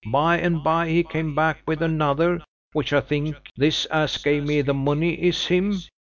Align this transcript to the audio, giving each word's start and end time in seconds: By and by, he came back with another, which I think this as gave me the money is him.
By 0.07 0.39
and 0.39 0.63
by, 0.63 0.89
he 0.89 1.03
came 1.03 1.35
back 1.35 1.61
with 1.67 1.79
another, 1.79 2.41
which 2.73 2.91
I 2.91 3.01
think 3.01 3.35
this 3.55 3.85
as 3.85 4.17
gave 4.17 4.43
me 4.47 4.61
the 4.63 4.73
money 4.73 5.13
is 5.13 5.45
him. 5.45 5.75